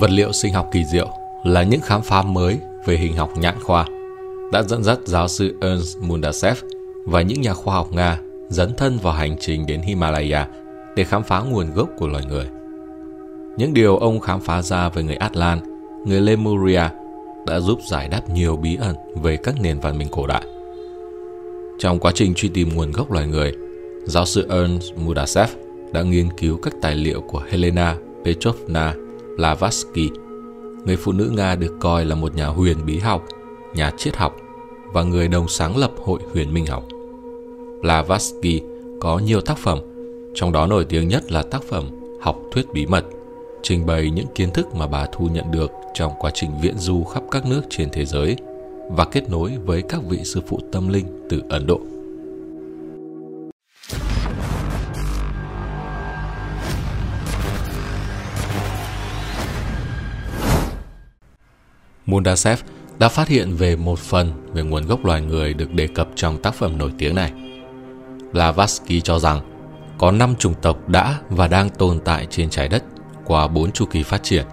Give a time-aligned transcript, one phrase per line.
[0.00, 1.08] Vật liệu sinh học kỳ diệu
[1.44, 3.86] là những khám phá mới về hình học nhãn khoa
[4.52, 6.58] đã dẫn dắt giáo sư Ernst Mundasev
[7.04, 8.18] và những nhà khoa học Nga
[8.48, 10.48] dấn thân vào hành trình đến Himalaya
[10.96, 12.46] để khám phá nguồn gốc của loài người.
[13.56, 15.58] Những điều ông khám phá ra về người Atlan,
[16.06, 16.82] người Lemuria
[17.46, 20.44] đã giúp giải đáp nhiều bí ẩn về các nền văn minh cổ đại.
[21.78, 23.52] Trong quá trình truy tìm nguồn gốc loài người,
[24.04, 25.48] giáo sư Ernst Mudasev
[25.92, 28.94] đã nghiên cứu các tài liệu của Helena Petrovna
[29.36, 30.10] Blavatsky,
[30.84, 33.24] người phụ nữ Nga được coi là một nhà huyền bí học,
[33.74, 34.36] nhà triết học
[34.92, 36.84] và người đồng sáng lập Hội huyền minh học.
[37.80, 38.62] Blavatsky
[39.00, 39.78] có nhiều tác phẩm,
[40.34, 41.84] trong đó nổi tiếng nhất là tác phẩm
[42.20, 43.04] Học thuyết bí mật,
[43.62, 47.04] trình bày những kiến thức mà bà thu nhận được trong quá trình viễn du
[47.04, 48.36] khắp các nước trên thế giới
[48.90, 51.80] và kết nối với các vị sư phụ tâm linh từ Ấn Độ.
[62.14, 62.60] Mundasev
[62.98, 66.42] đã phát hiện về một phần về nguồn gốc loài người được đề cập trong
[66.42, 67.32] tác phẩm nổi tiếng này.
[68.32, 69.40] Blavatsky cho rằng
[69.98, 72.84] có 5 chủng tộc đã và đang tồn tại trên trái đất
[73.24, 74.46] qua 4 chu kỳ phát triển.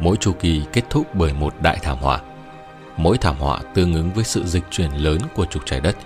[0.00, 2.20] Mỗi chu kỳ kết thúc bởi một đại thảm họa.
[2.96, 5.96] Mỗi thảm họa tương ứng với sự dịch chuyển lớn của trục trái đất.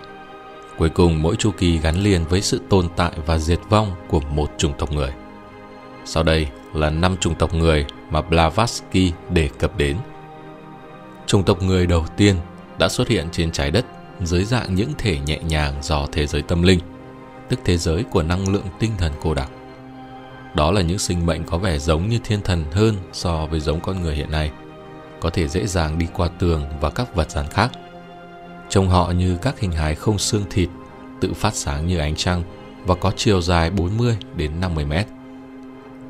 [0.78, 4.20] Cuối cùng, mỗi chu kỳ gắn liền với sự tồn tại và diệt vong của
[4.20, 5.12] một chủng tộc người.
[6.04, 9.96] Sau đây là năm chủng tộc người mà Blavatsky đề cập đến–
[11.26, 12.36] chủng tộc người đầu tiên
[12.78, 13.84] đã xuất hiện trên trái đất
[14.22, 16.80] dưới dạng những thể nhẹ nhàng do thế giới tâm linh,
[17.48, 19.50] tức thế giới của năng lượng tinh thần cô đặc.
[20.54, 23.80] Đó là những sinh mệnh có vẻ giống như thiên thần hơn so với giống
[23.80, 24.50] con người hiện nay,
[25.20, 27.70] có thể dễ dàng đi qua tường và các vật rắn khác.
[28.68, 30.68] Trông họ như các hình hài không xương thịt,
[31.20, 32.42] tự phát sáng như ánh trăng
[32.86, 35.06] và có chiều dài 40 đến 50 mét.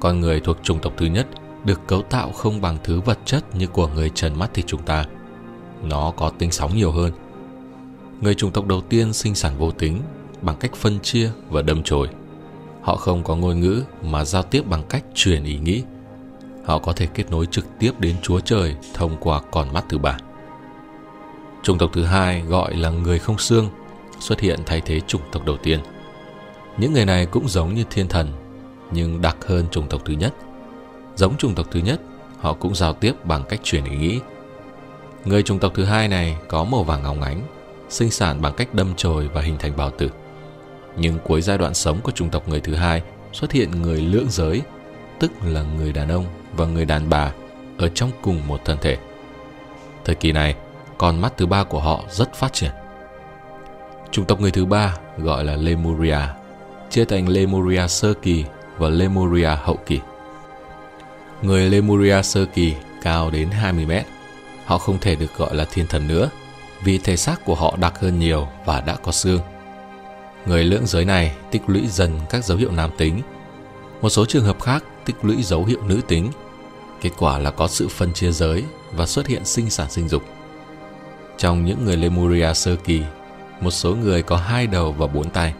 [0.00, 1.26] Con người thuộc chủng tộc thứ nhất–
[1.64, 4.82] được cấu tạo không bằng thứ vật chất như của người trần mắt thịt chúng
[4.82, 5.04] ta.
[5.82, 7.12] Nó có tính sóng nhiều hơn.
[8.20, 10.00] Người chủng tộc đầu tiên sinh sản vô tính
[10.42, 12.08] bằng cách phân chia và đâm chồi.
[12.82, 15.82] Họ không có ngôn ngữ mà giao tiếp bằng cách truyền ý nghĩ.
[16.64, 19.98] Họ có thể kết nối trực tiếp đến Chúa Trời thông qua con mắt thứ
[19.98, 20.18] ba.
[21.62, 23.68] Chủng tộc thứ hai gọi là người không xương
[24.20, 25.80] xuất hiện thay thế chủng tộc đầu tiên.
[26.76, 28.32] Những người này cũng giống như thiên thần,
[28.90, 30.34] nhưng đặc hơn chủng tộc thứ nhất–
[31.16, 32.00] Giống chủng tộc thứ nhất,
[32.40, 34.20] họ cũng giao tiếp bằng cách truyền ý nghĩ.
[35.24, 37.40] Người chủng tộc thứ hai này có màu vàng óng ánh,
[37.88, 40.10] sinh sản bằng cách đâm chồi và hình thành bào tử.
[40.96, 43.02] Nhưng cuối giai đoạn sống của chủng tộc người thứ hai
[43.32, 44.62] xuất hiện người lưỡng giới,
[45.18, 46.24] tức là người đàn ông
[46.56, 47.32] và người đàn bà
[47.78, 48.96] ở trong cùng một thân thể.
[50.04, 50.56] Thời kỳ này,
[50.98, 52.70] con mắt thứ ba của họ rất phát triển.
[54.10, 56.18] Chủng tộc người thứ ba gọi là Lemuria,
[56.90, 58.44] chia thành Lemuria sơ kỳ
[58.78, 60.00] và Lemuria hậu kỳ.
[61.44, 64.06] Người Lemuria sơ kỳ cao đến 20 mét.
[64.64, 66.30] Họ không thể được gọi là thiên thần nữa
[66.84, 69.40] vì thể xác của họ đặc hơn nhiều và đã có xương.
[70.46, 73.20] Người lưỡng giới này tích lũy dần các dấu hiệu nam tính.
[74.00, 76.30] Một số trường hợp khác tích lũy dấu hiệu nữ tính.
[77.00, 80.22] Kết quả là có sự phân chia giới và xuất hiện sinh sản sinh dục.
[81.38, 83.02] Trong những người Lemuria sơ kỳ,
[83.60, 85.54] một số người có hai đầu và bốn tay.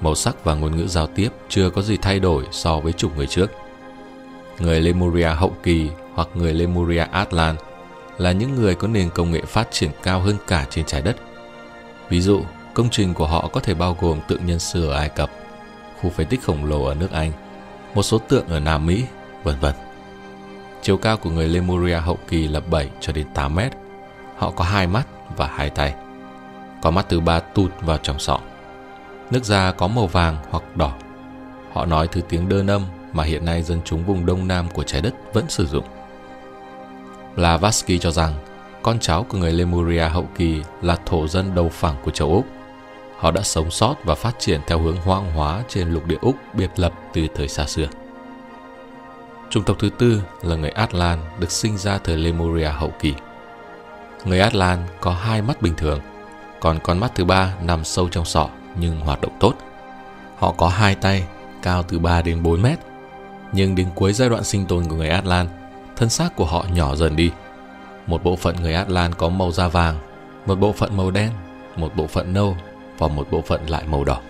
[0.00, 3.16] Màu sắc và ngôn ngữ giao tiếp chưa có gì thay đổi so với chủng
[3.16, 3.50] người trước
[4.60, 7.56] người Lemuria hậu kỳ hoặc người Lemuria Atlan
[8.18, 11.16] là những người có nền công nghệ phát triển cao hơn cả trên trái đất.
[12.08, 12.42] Ví dụ,
[12.74, 15.30] công trình của họ có thể bao gồm tượng nhân sư ở Ai Cập,
[16.00, 17.32] khu phế tích khổng lồ ở nước Anh,
[17.94, 19.04] một số tượng ở Nam Mỹ,
[19.42, 19.74] vân vân.
[20.82, 23.72] Chiều cao của người Lemuria hậu kỳ là 7 cho đến 8 mét.
[24.36, 25.06] Họ có hai mắt
[25.36, 25.94] và hai tay.
[26.82, 28.40] Có mắt thứ ba tụt vào trong sọ.
[29.30, 30.92] Nước da có màu vàng hoặc đỏ.
[31.72, 32.82] Họ nói thứ tiếng đơn âm
[33.12, 35.84] mà hiện nay dân chúng vùng đông nam của trái đất vẫn sử dụng.
[37.36, 38.34] Blavatsky cho rằng
[38.82, 42.46] con cháu của người Lemuria hậu kỳ là thổ dân đầu phẳng của châu Úc.
[43.18, 46.36] Họ đã sống sót và phát triển theo hướng hoang hóa trên lục địa Úc
[46.54, 47.86] biệt lập từ thời xa xưa.
[49.50, 53.14] Chủng tộc thứ tư là người Atlan được sinh ra thời Lemuria hậu kỳ.
[54.24, 56.00] Người Atlan có hai mắt bình thường,
[56.60, 58.48] còn con mắt thứ ba nằm sâu trong sọ
[58.80, 59.54] nhưng hoạt động tốt.
[60.38, 61.24] Họ có hai tay,
[61.62, 62.78] cao từ 3 đến 4 mét
[63.52, 65.46] nhưng đến cuối giai đoạn sinh tồn của người Atlan,
[65.96, 67.30] thân xác của họ nhỏ dần đi.
[68.06, 69.96] Một bộ phận người Atlan có màu da vàng,
[70.46, 71.30] một bộ phận màu đen,
[71.76, 72.56] một bộ phận nâu
[72.98, 74.20] và một bộ phận lại màu đỏ.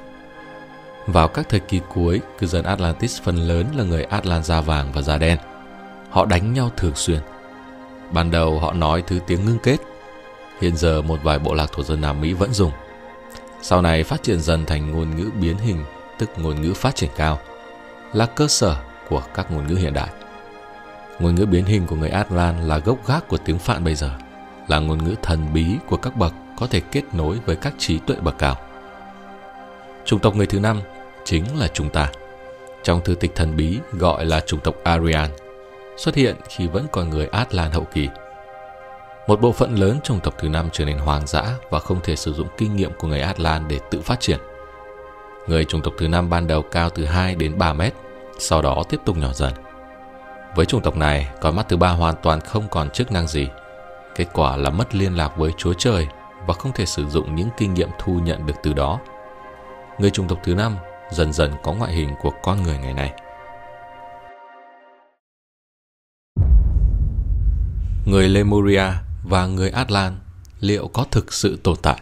[1.06, 4.92] Vào các thời kỳ cuối, cư dân Atlantis phần lớn là người Atlan da vàng
[4.92, 5.38] và da đen.
[6.10, 7.20] Họ đánh nhau thường xuyên.
[8.12, 9.76] Ban đầu họ nói thứ tiếng ngưng kết.
[10.60, 12.72] Hiện giờ một vài bộ lạc thổ dân Nam Mỹ vẫn dùng.
[13.62, 15.84] Sau này phát triển dần thành ngôn ngữ biến hình,
[16.18, 17.38] tức ngôn ngữ phát triển cao,
[18.12, 18.76] là cơ sở
[19.10, 20.08] của các ngôn ngữ hiện đại.
[21.18, 24.10] Ngôn ngữ biến hình của người Atlan là gốc gác của tiếng Phạn bây giờ,
[24.68, 27.98] là ngôn ngữ thần bí của các bậc có thể kết nối với các trí
[27.98, 28.56] tuệ bậc cao.
[30.04, 30.80] Chủng tộc người thứ năm
[31.24, 32.08] chính là chúng ta.
[32.82, 35.30] Trong thư tịch thần bí gọi là chủng tộc Aryan,
[35.96, 38.08] xuất hiện khi vẫn còn người Atlan hậu kỳ.
[39.26, 42.16] Một bộ phận lớn chủng tộc thứ năm trở nên hoang dã và không thể
[42.16, 44.38] sử dụng kinh nghiệm của người Atlan để tự phát triển.
[45.46, 47.94] Người chủng tộc thứ năm ban đầu cao từ 2 đến 3 mét,
[48.40, 49.52] sau đó tiếp tục nhỏ dần.
[50.56, 53.48] Với chủng tộc này, con mắt thứ ba hoàn toàn không còn chức năng gì.
[54.14, 56.08] Kết quả là mất liên lạc với Chúa Trời
[56.46, 59.00] và không thể sử dụng những kinh nghiệm thu nhận được từ đó.
[59.98, 60.76] Người chủng tộc thứ năm
[61.10, 63.12] dần dần có ngoại hình của con người ngày nay.
[68.06, 68.84] Người Lemuria
[69.24, 70.18] và người Atlan
[70.60, 72.00] liệu có thực sự tồn tại?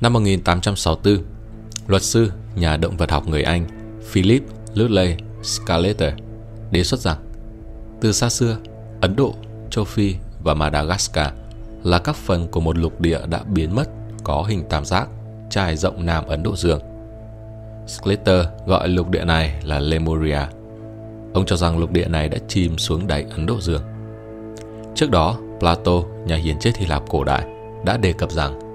[0.00, 1.39] Năm 1864,
[1.90, 3.66] luật sư, nhà động vật học người Anh
[4.10, 4.42] Philip
[4.74, 6.14] Lutley Scalater
[6.70, 7.16] đề xuất rằng
[8.00, 8.56] từ xa xưa,
[9.00, 9.34] Ấn Độ,
[9.70, 11.28] Châu Phi và Madagascar
[11.84, 13.90] là các phần của một lục địa đã biến mất
[14.24, 15.08] có hình tam giác
[15.50, 16.80] trải rộng Nam Ấn Độ Dương.
[17.86, 20.40] Sclater gọi lục địa này là Lemuria.
[21.34, 23.82] Ông cho rằng lục địa này đã chìm xuống đáy Ấn Độ Dương.
[24.94, 25.92] Trước đó, Plato,
[26.26, 27.46] nhà hiền triết Hy Lạp cổ đại,
[27.84, 28.69] đã đề cập rằng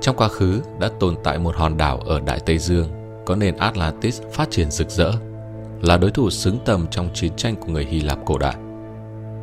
[0.00, 2.88] trong quá khứ đã tồn tại một hòn đảo ở Đại Tây Dương
[3.26, 5.12] có nền Atlantis phát triển rực rỡ,
[5.82, 8.56] là đối thủ xứng tầm trong chiến tranh của người Hy Lạp cổ đại.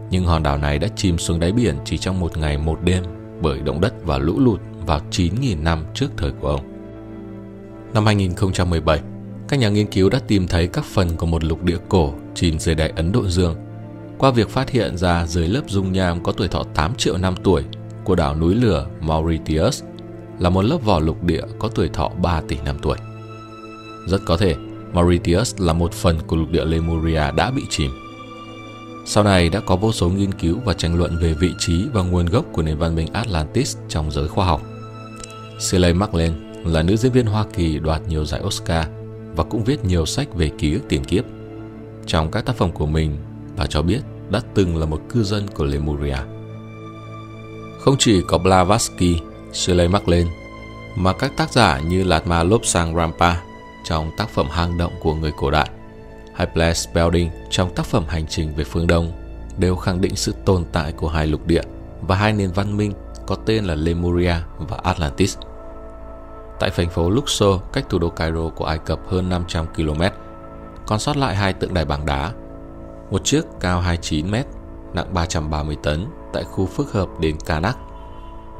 [0.09, 3.03] Nhưng hòn đảo này đã chìm xuống đáy biển chỉ trong một ngày một đêm
[3.41, 6.61] bởi động đất và lũ lụt vào 9.000 năm trước thời của ông.
[7.93, 9.01] Năm 2017,
[9.47, 12.59] các nhà nghiên cứu đã tìm thấy các phần của một lục địa cổ chìm
[12.59, 13.55] dưới đáy Ấn Độ Dương
[14.17, 17.35] qua việc phát hiện ra dưới lớp dung nham có tuổi thọ 8 triệu năm
[17.43, 17.63] tuổi
[18.03, 19.83] của đảo núi lửa Mauritius
[20.39, 22.97] là một lớp vỏ lục địa có tuổi thọ 3 tỷ năm tuổi.
[24.07, 24.55] Rất có thể
[24.93, 27.91] Mauritius là một phần của lục địa Lemuria đã bị chìm.
[29.05, 32.01] Sau này đã có vô số nghiên cứu và tranh luận về vị trí và
[32.03, 34.61] nguồn gốc của nền văn minh Atlantis trong giới khoa học.
[35.59, 36.35] Shirley MacLaine
[36.65, 38.87] là nữ diễn viên Hoa Kỳ đoạt nhiều giải Oscar
[39.35, 41.25] và cũng viết nhiều sách về ký ức tiền kiếp.
[42.05, 43.17] Trong các tác phẩm của mình,
[43.57, 43.99] bà cho biết
[44.29, 46.17] đã từng là một cư dân của Lemuria.
[47.79, 49.15] Không chỉ có Blavatsky,
[49.55, 50.29] Shirley MacLaine,
[50.95, 53.35] mà các tác giả như Latma Lobsang Rampa
[53.83, 55.69] trong tác phẩm hang động của người cổ đại,
[56.33, 59.11] hay Blaise Belding trong tác phẩm Hành trình về phương Đông
[59.57, 61.61] đều khẳng định sự tồn tại của hai lục địa
[62.01, 62.93] và hai nền văn minh
[63.27, 65.37] có tên là Lemuria và Atlantis.
[66.59, 70.01] Tại thành phố Luxor, cách thủ đô Cairo của Ai Cập hơn 500 km,
[70.87, 72.31] còn sót lại hai tượng đài bằng đá.
[73.11, 74.35] Một chiếc cao 29 m,
[74.93, 77.77] nặng 330 tấn tại khu phức hợp đền Karnak.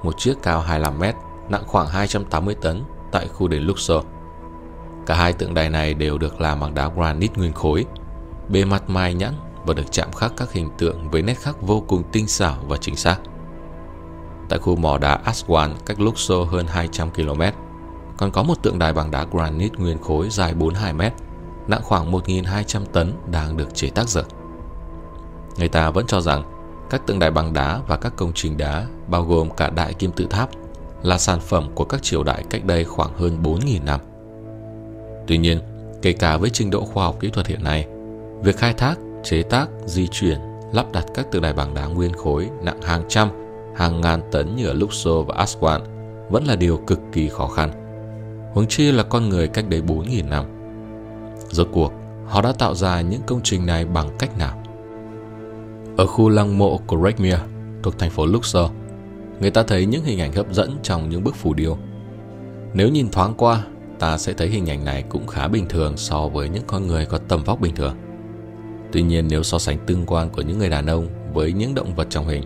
[0.06, 1.16] Một chiếc cao 25 mét,
[1.50, 4.06] nặng khoảng 280 tấn tại khu đền Luxor.
[5.06, 7.86] Cả hai tượng đài này đều được làm bằng đá granite nguyên khối,
[8.50, 9.34] bề mặt mài nhẵn
[9.66, 12.78] và được chạm khắc các hình tượng với nét khắc vô cùng tinh xảo và
[12.78, 13.18] chính xác.
[14.50, 17.42] Tại khu mỏ đá Aswan cách Luxor hơn 200 km,
[18.18, 21.14] còn có một tượng đài bằng đá granite nguyên khối dài 42 mét,
[21.68, 24.24] nặng khoảng 1.200 tấn đang được chế tác dở.
[25.58, 26.55] Người ta vẫn cho rằng
[26.90, 30.12] các tượng đài bằng đá và các công trình đá, bao gồm cả đại kim
[30.12, 30.50] tự tháp,
[31.04, 34.00] là sản phẩm của các triều đại cách đây khoảng hơn 4.000 năm.
[35.28, 35.60] Tuy nhiên,
[36.02, 37.88] kể cả với trình độ khoa học kỹ thuật hiện nay,
[38.42, 40.40] việc khai thác, chế tác, di chuyển,
[40.74, 43.30] lắp đặt các tượng đài bằng đá nguyên khối nặng hàng trăm,
[43.76, 45.80] hàng ngàn tấn như ở Luxor và Aswan
[46.30, 47.72] vẫn là điều cực kỳ khó khăn.
[48.54, 50.46] Huống chi là con người cách đây 4.000 năm.
[51.50, 51.92] Rốt cuộc,
[52.28, 54.65] họ đã tạo ra những công trình này bằng cách nào?
[55.98, 57.36] Ở khu lăng mộ của Rekmir
[57.84, 58.72] thuộc thành phố Luxor,
[59.40, 61.78] người ta thấy những hình ảnh hấp dẫn trong những bức phù điêu.
[62.74, 63.64] Nếu nhìn thoáng qua,
[64.00, 67.06] ta sẽ thấy hình ảnh này cũng khá bình thường so với những con người
[67.06, 67.96] có tầm vóc bình thường.
[68.92, 71.96] Tuy nhiên nếu so sánh tương quan của những người đàn ông với những động
[71.96, 72.44] vật trong hình,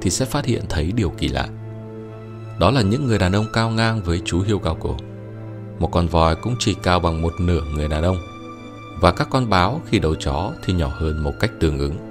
[0.00, 1.48] thì sẽ phát hiện thấy điều kỳ lạ.
[2.58, 4.96] Đó là những người đàn ông cao ngang với chú hiêu cao cổ.
[5.78, 8.16] Một con voi cũng chỉ cao bằng một nửa người đàn ông,
[9.00, 12.09] và các con báo khi đầu chó thì nhỏ hơn một cách tương ứng.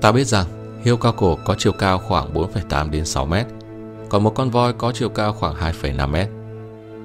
[0.00, 0.46] Ta biết rằng
[0.84, 3.46] hiêu cao cổ có chiều cao khoảng 4,8 đến 6 mét,
[4.08, 6.28] còn một con voi có chiều cao khoảng 2,5 mét.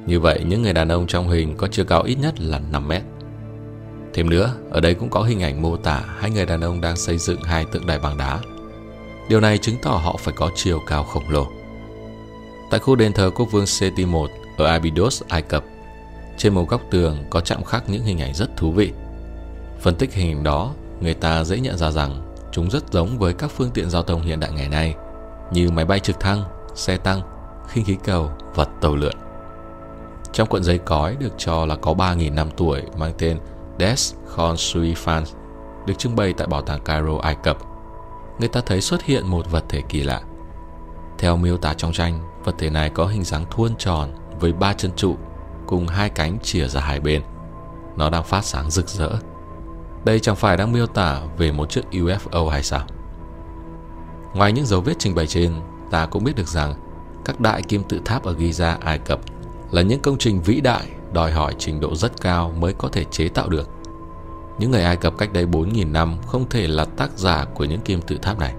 [0.05, 2.87] Như vậy, những người đàn ông trong hình có chiều cao ít nhất là 5
[2.87, 3.01] mét.
[4.13, 6.95] Thêm nữa, ở đây cũng có hình ảnh mô tả hai người đàn ông đang
[6.97, 8.39] xây dựng hai tượng đài bằng đá.
[9.29, 11.47] Điều này chứng tỏ họ phải có chiều cao khổng lồ.
[12.71, 14.11] Tại khu đền thờ quốc vương Seti I
[14.57, 15.63] ở Abydos, Ai Cập,
[16.37, 18.91] trên một góc tường có chạm khắc những hình ảnh rất thú vị.
[19.79, 22.24] Phân tích hình ảnh đó, người ta dễ nhận ra rằng
[22.55, 24.95] chúng rất giống với các phương tiện giao thông hiện đại ngày nay,
[25.51, 26.43] như máy bay trực thăng,
[26.75, 27.21] xe tăng,
[27.67, 29.13] khinh khí cầu và tàu lượn.
[30.33, 33.39] Trong cuộn giấy cói được cho là có 3.000 năm tuổi mang tên
[33.79, 35.25] Des Consuifans
[35.85, 37.57] được trưng bày tại Bảo tàng Cairo, Ai Cập,
[38.39, 40.21] người ta thấy xuất hiện một vật thể kỳ lạ.
[41.17, 44.09] Theo miêu tả trong tranh, vật thể này có hình dáng thuôn tròn
[44.39, 45.15] với ba chân trụ
[45.67, 47.21] cùng hai cánh chìa ra hai bên.
[47.97, 49.09] Nó đang phát sáng rực rỡ.
[50.05, 52.81] Đây chẳng phải đang miêu tả về một chiếc UFO hay sao?
[54.33, 55.53] Ngoài những dấu vết trình bày trên,
[55.91, 56.73] ta cũng biết được rằng
[57.25, 59.19] các đại kim tự tháp ở Giza, Ai Cập
[59.71, 63.03] là những công trình vĩ đại đòi hỏi trình độ rất cao mới có thể
[63.03, 63.69] chế tạo được.
[64.59, 67.81] Những người Ai Cập cách đây 4.000 năm không thể là tác giả của những
[67.81, 68.53] kim tự tháp này.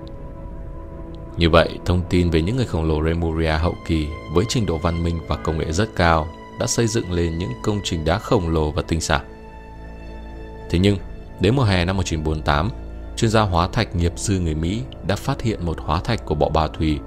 [1.37, 4.79] Như vậy, thông tin về những người khổng lồ Lemuria hậu kỳ với trình độ
[4.79, 6.29] văn minh và công nghệ rất cao
[6.61, 9.21] đã xây dựng lên những công trình đá khổng lồ và tinh xảo.
[10.71, 10.97] Thế nhưng,
[11.41, 12.71] đến mùa hè năm 1948,
[13.17, 16.35] chuyên gia hóa thạch nghiệp dư người Mỹ đã phát hiện một hóa thạch của
[16.35, 17.01] bọ bà thủy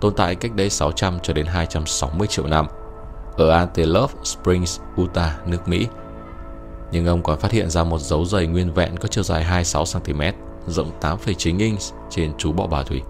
[0.00, 2.66] tồn tại cách đây 600 cho đến 260 triệu năm
[3.36, 5.86] ở Antelope Springs, Utah, nước Mỹ.
[6.92, 10.32] Nhưng ông còn phát hiện ra một dấu giày nguyên vẹn có chiều dài 26cm,
[10.66, 13.02] rộng 8,9 inch trên chú bọ bà thủy.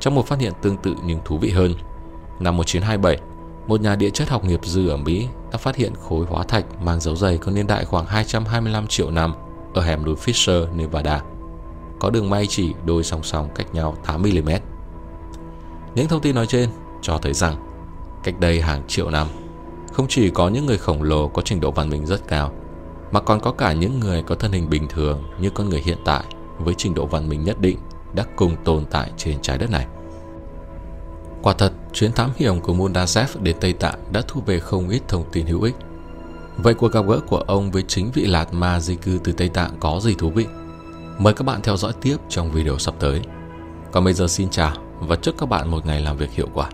[0.00, 1.74] Trong một phát hiện tương tự nhưng thú vị hơn,
[2.40, 3.18] năm 1927,
[3.66, 6.64] một nhà địa chất học nghiệp dư ở Mỹ đã phát hiện khối hóa thạch
[6.82, 9.34] mang dấu giày có niên đại khoảng 225 triệu năm
[9.74, 11.22] ở hẻm núi Fisher, Nevada.
[12.00, 14.58] Có đường may chỉ đôi song song cách nhau 8mm.
[15.94, 16.70] Những thông tin nói trên
[17.02, 17.56] cho thấy rằng
[18.24, 19.26] cách đây hàng triệu năm,
[19.92, 22.52] không chỉ có những người khổng lồ có trình độ văn minh rất cao,
[23.12, 25.98] mà còn có cả những người có thân hình bình thường như con người hiện
[26.04, 26.24] tại
[26.58, 27.78] với trình độ văn minh nhất định
[28.14, 29.86] đã cùng tồn tại trên trái đất này.
[31.44, 35.02] Quả thật, chuyến thám hiểm của Mundasev đến Tây Tạng đã thu về không ít
[35.08, 35.74] thông tin hữu ích.
[36.56, 39.48] Vậy cuộc gặp gỡ của ông với chính vị Lạt Ma di cư từ Tây
[39.48, 40.46] Tạng có gì thú vị?
[41.18, 43.20] Mời các bạn theo dõi tiếp trong video sắp tới.
[43.92, 46.70] Còn bây giờ xin chào và chúc các bạn một ngày làm việc hiệu quả.